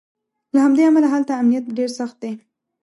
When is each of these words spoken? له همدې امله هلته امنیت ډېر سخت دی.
له 0.53 0.59
همدې 0.65 0.83
امله 0.89 1.07
هلته 1.13 1.31
امنیت 1.41 1.65
ډېر 1.77 1.89
سخت 1.99 2.17
دی. 2.23 2.31